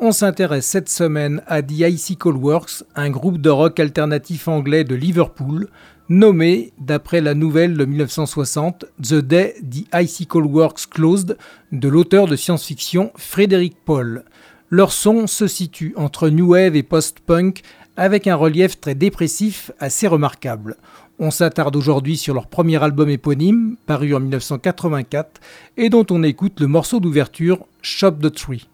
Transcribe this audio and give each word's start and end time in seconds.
On 0.00 0.10
s'intéresse 0.10 0.66
cette 0.66 0.88
semaine 0.88 1.40
à 1.46 1.62
The 1.62 1.78
Icicle 1.78 2.36
Works, 2.36 2.82
un 2.96 3.10
groupe 3.10 3.38
de 3.38 3.48
rock 3.48 3.78
alternatif 3.78 4.48
anglais 4.48 4.82
de 4.82 4.96
Liverpool, 4.96 5.68
nommé 6.08 6.72
d'après 6.80 7.20
la 7.20 7.34
nouvelle 7.34 7.76
de 7.76 7.84
1960 7.84 8.86
The 9.00 9.14
Day 9.14 9.54
The 9.62 9.86
Icicle 9.94 10.46
Works 10.46 10.88
Closed 10.90 11.38
de 11.70 11.88
l'auteur 11.88 12.26
de 12.26 12.34
science-fiction 12.34 13.12
Frédéric 13.14 13.76
Paul. 13.84 14.24
Leur 14.68 14.90
son 14.90 15.28
se 15.28 15.46
situe 15.46 15.94
entre 15.96 16.28
new 16.28 16.54
wave 16.54 16.74
et 16.74 16.82
post-punk 16.82 17.62
avec 17.96 18.26
un 18.26 18.34
relief 18.34 18.80
très 18.80 18.96
dépressif 18.96 19.70
assez 19.78 20.08
remarquable. 20.08 20.76
On 21.20 21.30
s'attarde 21.30 21.76
aujourd'hui 21.76 22.16
sur 22.16 22.34
leur 22.34 22.48
premier 22.48 22.82
album 22.82 23.08
éponyme, 23.08 23.76
paru 23.86 24.12
en 24.12 24.20
1984, 24.20 25.40
et 25.76 25.88
dont 25.88 26.04
on 26.10 26.24
écoute 26.24 26.58
le 26.58 26.66
morceau 26.66 26.98
d'ouverture 26.98 27.64
Shop 27.80 28.16
the 28.20 28.32
Tree. 28.32 28.66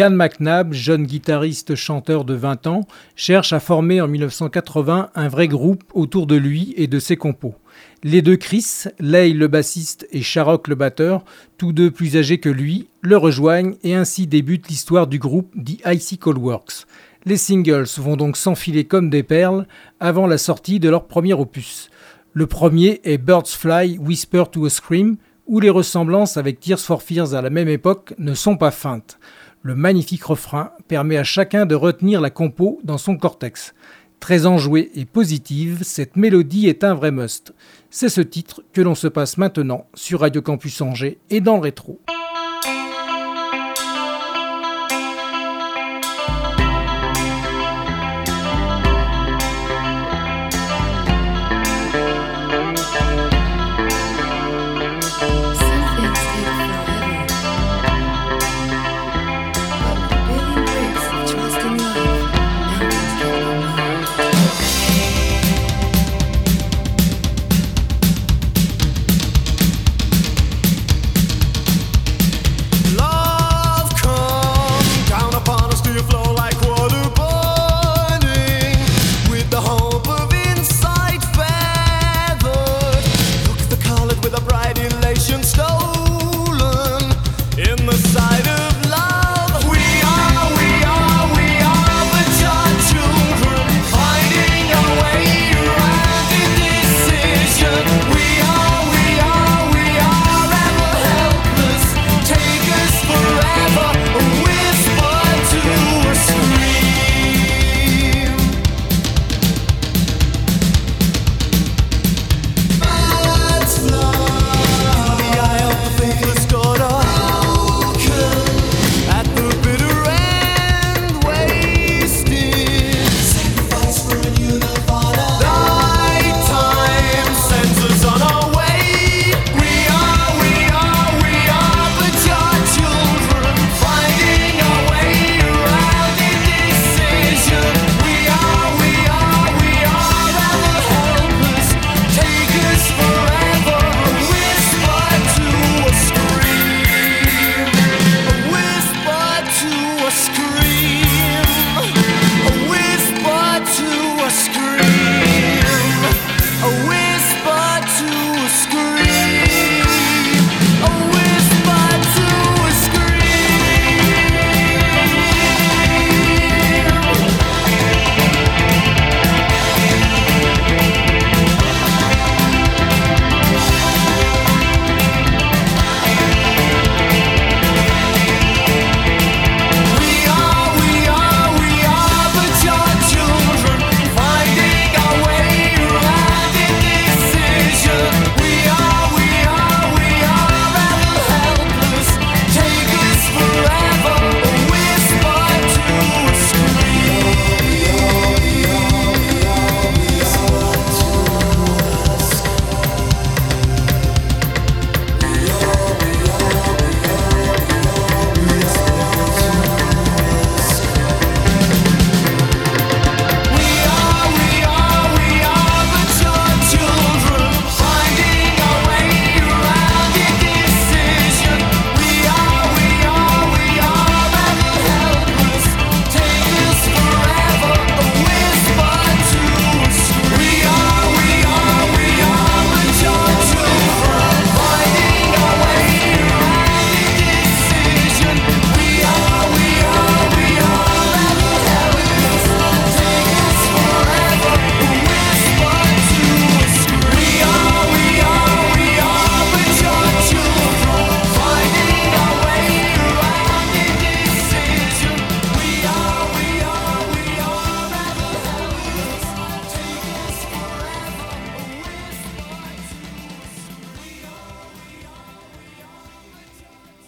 Ian 0.00 0.12
McNabb, 0.12 0.72
jeune 0.72 1.04
guitariste 1.04 1.74
chanteur 1.74 2.24
de 2.24 2.32
20 2.32 2.66
ans, 2.66 2.86
cherche 3.16 3.52
à 3.52 3.60
former 3.60 4.00
en 4.00 4.08
1980 4.08 5.10
un 5.14 5.28
vrai 5.28 5.46
groupe 5.46 5.84
autour 5.92 6.26
de 6.26 6.36
lui 6.36 6.72
et 6.78 6.86
de 6.86 6.98
ses 6.98 7.18
compos. 7.18 7.54
Les 8.02 8.22
deux 8.22 8.38
Chris, 8.38 8.84
Leigh 8.98 9.34
le 9.34 9.46
bassiste 9.46 10.08
et 10.10 10.22
Sharrock 10.22 10.68
le 10.68 10.74
batteur, 10.74 11.22
tous 11.58 11.74
deux 11.74 11.90
plus 11.90 12.16
âgés 12.16 12.40
que 12.40 12.48
lui, 12.48 12.88
le 13.02 13.18
rejoignent 13.18 13.74
et 13.82 13.94
ainsi 13.94 14.26
débute 14.26 14.68
l'histoire 14.68 15.06
du 15.06 15.18
groupe 15.18 15.52
The 15.62 15.82
Icicle 15.84 16.38
Works. 16.38 16.86
Les 17.26 17.36
singles 17.36 17.84
vont 17.98 18.16
donc 18.16 18.38
s'enfiler 18.38 18.84
comme 18.84 19.10
des 19.10 19.22
perles 19.22 19.66
avant 20.00 20.26
la 20.26 20.38
sortie 20.38 20.80
de 20.80 20.88
leur 20.88 21.08
premier 21.08 21.34
opus. 21.34 21.90
Le 22.32 22.46
premier 22.46 23.02
est 23.04 23.18
Birds 23.18 23.48
Fly 23.48 23.98
Whisper 23.98 24.44
to 24.50 24.64
a 24.64 24.70
Scream, 24.70 25.18
où 25.46 25.60
les 25.60 25.68
ressemblances 25.68 26.38
avec 26.38 26.58
Tears 26.58 26.80
for 26.80 27.02
Fears 27.02 27.34
à 27.34 27.42
la 27.42 27.50
même 27.50 27.68
époque 27.68 28.14
ne 28.16 28.32
sont 28.32 28.56
pas 28.56 28.70
feintes. 28.70 29.18
Le 29.62 29.74
magnifique 29.74 30.24
refrain 30.24 30.72
permet 30.88 31.18
à 31.18 31.24
chacun 31.24 31.66
de 31.66 31.74
retenir 31.74 32.22
la 32.22 32.30
compo 32.30 32.80
dans 32.82 32.96
son 32.96 33.18
cortex. 33.18 33.74
Très 34.18 34.46
enjouée 34.46 34.90
et 34.94 35.04
positive, 35.04 35.80
cette 35.82 36.16
mélodie 36.16 36.66
est 36.66 36.82
un 36.82 36.94
vrai 36.94 37.10
must. 37.10 37.52
C'est 37.90 38.08
ce 38.08 38.22
titre 38.22 38.62
que 38.72 38.80
l'on 38.80 38.94
se 38.94 39.06
passe 39.06 39.36
maintenant 39.36 39.86
sur 39.92 40.20
Radio 40.20 40.40
Campus 40.40 40.80
Angers 40.80 41.18
et 41.28 41.42
dans 41.42 41.56
le 41.56 41.62
rétro. 41.62 42.00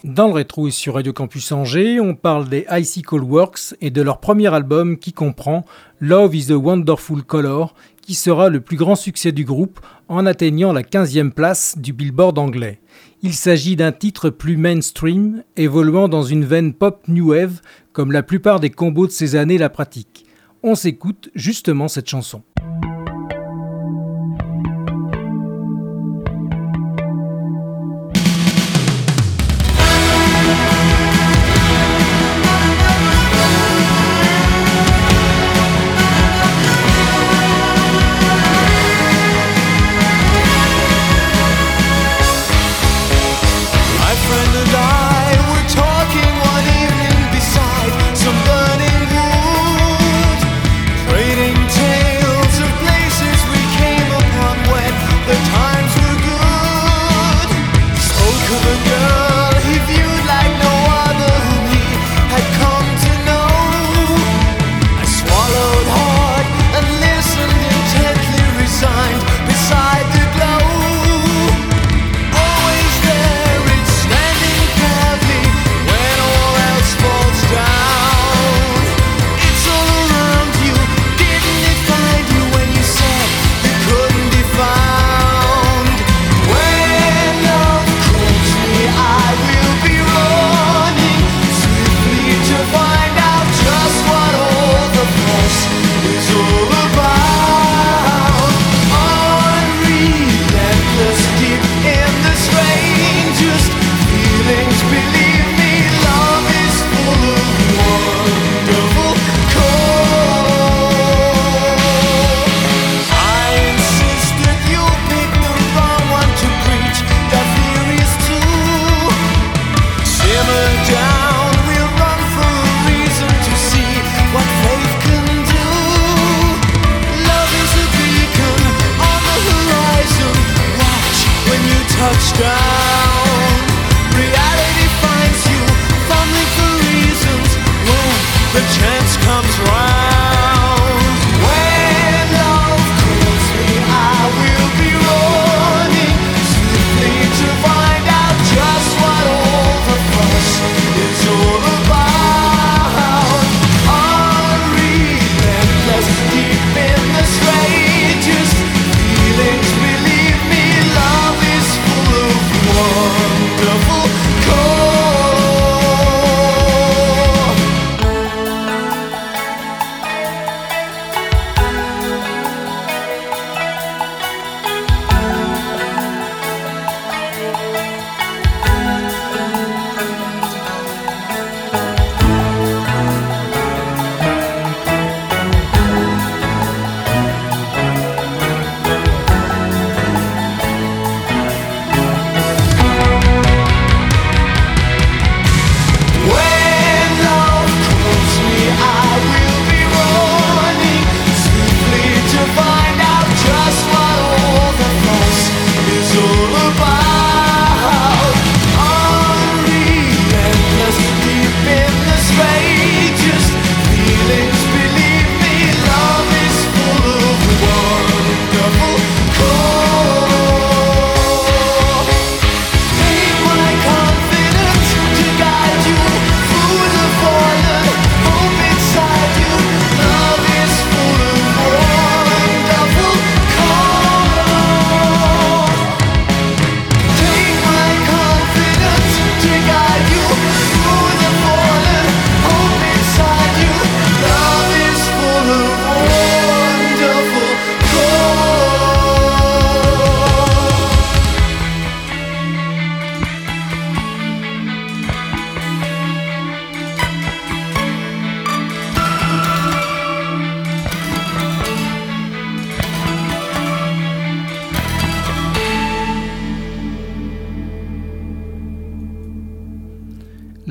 Dans 0.03 0.27
le 0.27 0.33
rétro 0.33 0.67
et 0.67 0.71
sur 0.71 0.95
Radio 0.95 1.13
Campus 1.13 1.53
Angers, 1.53 2.01
on 2.01 2.13
parle 2.13 2.49
des 2.49 2.65
Icicle 2.69 3.23
Works 3.23 3.75
et 3.79 3.89
de 3.89 4.01
leur 4.01 4.19
premier 4.19 4.53
album 4.53 4.97
qui 4.97 5.13
comprend 5.13 5.63
Love 6.01 6.35
is 6.35 6.51
a 6.51 6.57
Wonderful 6.57 7.23
Color, 7.23 7.73
qui 8.01 8.13
sera 8.13 8.49
le 8.49 8.59
plus 8.59 8.75
grand 8.75 8.95
succès 8.95 9.31
du 9.31 9.45
groupe 9.45 9.79
en 10.09 10.25
atteignant 10.25 10.73
la 10.73 10.81
15e 10.81 11.31
place 11.31 11.77
du 11.77 11.93
Billboard 11.93 12.37
anglais. 12.37 12.81
Il 13.21 13.33
s'agit 13.33 13.77
d'un 13.77 13.93
titre 13.93 14.29
plus 14.29 14.57
mainstream, 14.57 15.43
évoluant 15.55 16.09
dans 16.09 16.23
une 16.23 16.43
veine 16.43 16.73
pop 16.73 17.07
new 17.07 17.29
wave, 17.29 17.61
comme 17.93 18.11
la 18.11 18.23
plupart 18.23 18.59
des 18.59 18.71
combos 18.71 19.07
de 19.07 19.13
ces 19.13 19.37
années 19.37 19.57
la 19.57 19.69
pratiquent. 19.69 20.25
On 20.63 20.75
s'écoute 20.75 21.29
justement 21.33 21.87
cette 21.87 22.09
chanson. 22.09 22.43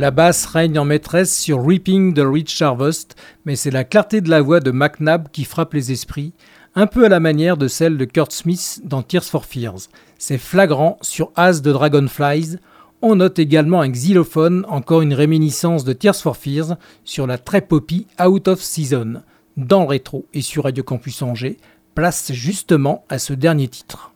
La 0.03 0.11
basse 0.11 0.47
règne 0.47 0.81
en 0.81 0.85
maîtresse 0.85 1.39
sur 1.39 1.65
Reaping 1.65 2.13
de 2.13 2.23
Rich 2.23 2.61
Harvest, 2.61 3.15
mais 3.45 3.55
c'est 3.55 3.71
la 3.71 3.85
clarté 3.85 4.21
de 4.21 4.31
la 4.31 4.43
voix 4.43 4.59
de 4.59 4.73
McNabb 4.73 5.29
qui 5.31 5.45
frappe 5.45 5.75
les 5.75 5.93
esprits, 5.93 6.33
un 6.75 6.89
peu 6.89 7.05
à 7.05 7.09
la 7.09 7.21
manière 7.21 7.57
de 7.57 7.69
celle 7.69 7.97
de 7.97 8.05
Kurt 8.05 8.33
Smith 8.33 8.81
dans 8.83 9.03
Tears 9.03 9.23
for 9.23 9.45
Fears. 9.45 9.83
C'est 10.19 10.39
flagrant 10.39 10.99
sur 11.03 11.31
As 11.37 11.63
de 11.63 11.71
Dragonflies. 11.71 12.57
On 13.01 13.15
note 13.15 13.39
également 13.39 13.81
un 13.81 13.91
xylophone, 13.91 14.67
encore 14.69 15.03
une 15.03 15.15
réminiscence 15.15 15.85
de 15.85 15.93
Tears 15.93 16.17
for 16.17 16.37
Fears, 16.37 16.79
sur 17.05 17.29
la 17.29 17.39
très 17.39 17.61
poppy 17.61 18.09
Out 18.21 18.49
of 18.49 18.61
Season. 18.61 19.23
Dans 19.57 19.83
le 19.83 19.87
rétro 19.87 20.27
et 20.35 20.43
sur 20.43 20.65
Radio 20.65 20.83
Campus 20.83 21.23
Angers, 21.23 21.59
place 21.95 22.33
justement 22.33 23.05
à 23.09 23.21
ce 23.21 23.35
dernier 23.35 23.69
titre. 23.69 24.11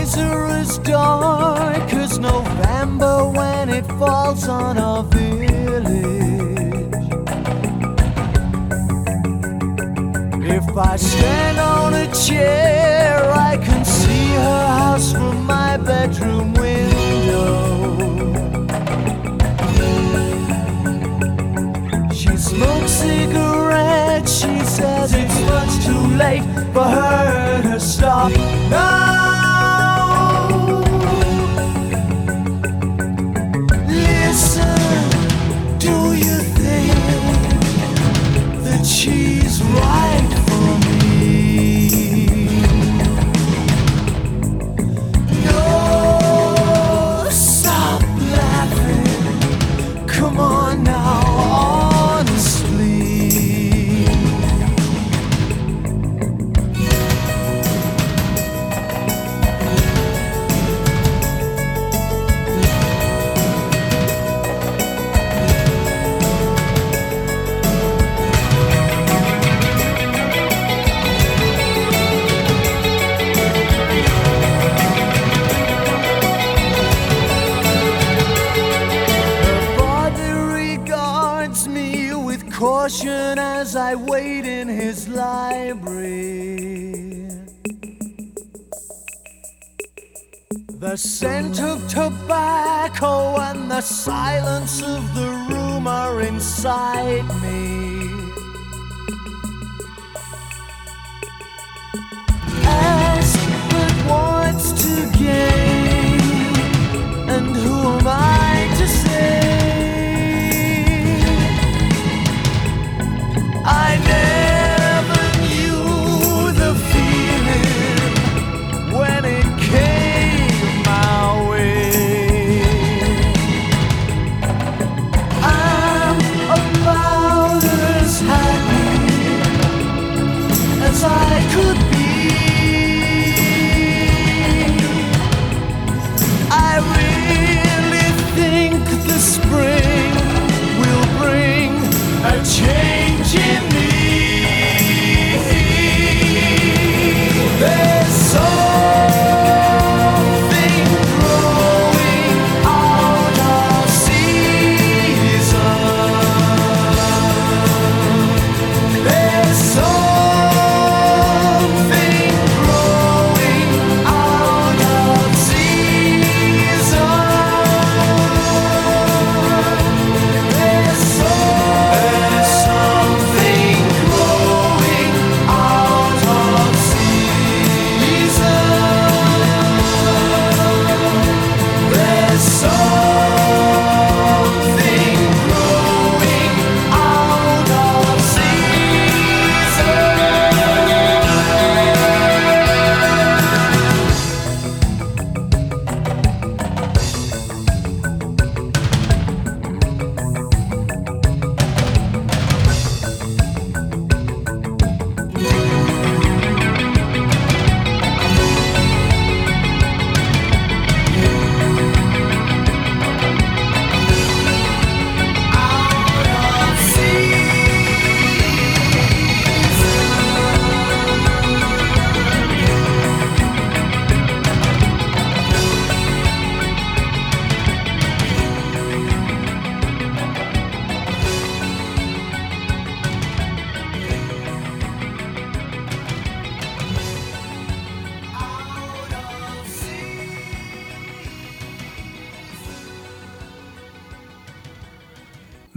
visor 0.00 0.48
is 0.60 0.78
dark 0.78 1.92
as 1.92 2.18
November 2.18 3.28
when 3.28 3.68
it 3.68 3.86
falls 3.98 4.48
on 4.48 4.78
our 4.78 5.02
village. 5.04 5.58
If 10.56 10.76
I 10.76 10.96
stand 10.96 11.58
on 11.58 11.94
a 11.94 12.06
chair, 12.14 13.30
I 13.30 13.58
can 13.58 13.84
see 13.84 14.28
her 14.44 14.66
house 14.78 15.12
from 15.12 15.44
my 15.44 15.76
bedroom 15.76 16.54
window. 16.54 17.50
She 22.14 22.36
smokes 22.36 22.92
cigarettes, 22.92 24.32
she 24.32 24.60
says 24.60 25.12
it's 25.12 25.40
much 25.52 25.72
too 25.84 26.06
late 26.16 26.46
for 26.72 26.84
her 26.84 27.62
to 27.62 27.78
stop. 27.78 28.32
No! 28.70 29.29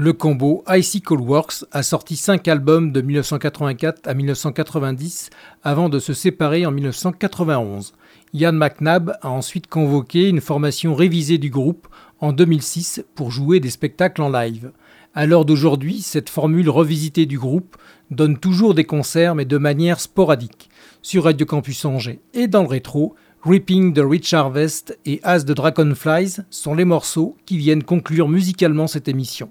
Le 0.04 0.12
combo 0.12 0.66
Icicle 0.68 1.22
Works 1.22 1.64
a 1.72 1.82
sorti 1.82 2.18
5 2.18 2.46
albums 2.50 2.92
de 2.92 3.00
1984 3.00 4.06
à 4.06 4.14
1990 4.14 5.30
avant 5.64 5.88
de 5.88 5.98
se 5.98 6.12
séparer 6.12 6.66
en 6.66 6.72
1991. 6.72 7.94
Ian 8.34 8.52
McNabb 8.52 9.14
a 9.22 9.30
ensuite 9.30 9.68
convoqué 9.68 10.28
une 10.28 10.42
formation 10.42 10.94
révisée 10.94 11.38
du 11.38 11.50
groupe 11.50 11.88
en 12.20 12.34
2006 12.34 13.06
pour 13.16 13.32
jouer 13.32 13.62
des 13.62 13.70
spectacles 13.70 14.24
en 14.24 14.30
live. 14.30 14.74
À 15.16 15.26
l'heure 15.26 15.46
d'aujourd'hui, 15.46 16.02
cette 16.02 16.30
formule 16.30 16.70
revisitée 16.70 17.26
du 17.26 17.40
groupe 17.40 17.78
donne 18.12 18.38
toujours 18.38 18.74
des 18.74 18.84
concerts 18.84 19.36
mais 19.36 19.46
de 19.46 19.58
manière 19.58 20.02
sporadique. 20.02 20.70
Sur 21.02 21.24
Radio 21.24 21.46
Campus 21.46 21.86
Angers 21.86 22.20
et 22.34 22.48
dans 22.48 22.64
le 22.64 22.68
rétro, 22.68 23.16
Reaping 23.44 23.94
the 23.94 24.02
Rich 24.04 24.34
Harvest 24.34 25.00
et 25.06 25.22
As 25.24 25.46
the 25.46 25.52
Dragonflies 25.52 26.42
sont 26.50 26.76
les 26.76 26.84
morceaux 26.84 27.38
qui 27.46 27.58
viennent 27.58 27.84
conclure 27.84 28.28
musicalement 28.28 28.88
cette 28.88 29.08
émission. 29.08 29.50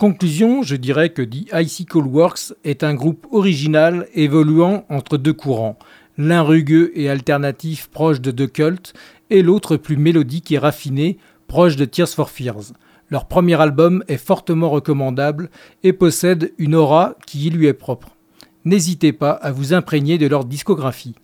Conclusion, 0.00 0.62
je 0.62 0.76
dirais 0.76 1.10
que 1.10 1.20
The 1.20 1.52
Icicle 1.52 1.98
Works 1.98 2.54
est 2.64 2.84
un 2.84 2.94
groupe 2.94 3.26
original 3.32 4.08
évoluant 4.14 4.86
entre 4.88 5.18
deux 5.18 5.34
courants, 5.34 5.78
l'un 6.16 6.40
rugueux 6.40 6.90
et 6.94 7.10
alternatif 7.10 7.90
proche 7.90 8.22
de 8.22 8.30
The 8.30 8.50
Cult 8.50 8.94
et 9.28 9.42
l'autre 9.42 9.76
plus 9.76 9.98
mélodique 9.98 10.52
et 10.52 10.58
raffiné 10.58 11.18
proche 11.48 11.76
de 11.76 11.84
Tears 11.84 12.08
for 12.08 12.30
Fears. 12.30 12.72
Leur 13.10 13.28
premier 13.28 13.60
album 13.60 14.02
est 14.08 14.16
fortement 14.16 14.70
recommandable 14.70 15.50
et 15.82 15.92
possède 15.92 16.54
une 16.56 16.74
aura 16.74 17.14
qui 17.26 17.50
lui 17.50 17.66
est 17.66 17.74
propre. 17.74 18.16
N'hésitez 18.64 19.12
pas 19.12 19.32
à 19.32 19.52
vous 19.52 19.74
imprégner 19.74 20.16
de 20.16 20.26
leur 20.26 20.46
discographie. 20.46 21.14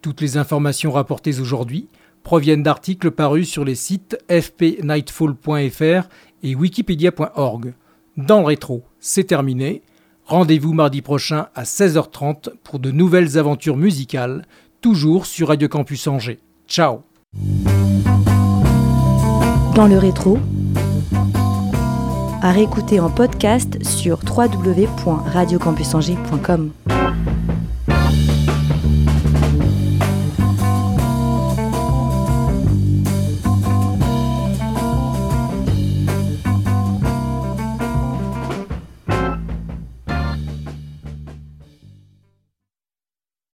Toutes 0.00 0.22
les 0.22 0.38
informations 0.38 0.92
rapportées 0.92 1.40
aujourd'hui 1.40 1.88
proviennent 2.22 2.62
d'articles 2.62 3.10
parus 3.10 3.50
sur 3.50 3.66
les 3.66 3.74
sites 3.74 4.16
fpnightfall.fr 4.30 6.08
et 6.42 6.54
wikipedia.org. 6.54 7.74
Dans 8.16 8.40
le 8.40 8.46
rétro, 8.46 8.82
c'est 9.00 9.24
terminé. 9.24 9.82
Rendez-vous 10.26 10.72
mardi 10.72 11.02
prochain 11.02 11.48
à 11.56 11.64
16h30 11.64 12.50
pour 12.62 12.78
de 12.78 12.92
nouvelles 12.92 13.38
aventures 13.38 13.76
musicales, 13.76 14.46
toujours 14.80 15.26
sur 15.26 15.48
Radio 15.48 15.68
Campus 15.68 16.06
Angers. 16.06 16.38
Ciao 16.68 17.00
Dans 19.74 19.88
le 19.88 19.98
rétro, 19.98 20.38
à 22.40 22.52
réécouter 22.52 23.00
en 23.00 23.10
podcast 23.10 23.84
sur 23.84 24.20
www.radiocampusangers.com. 24.24 26.70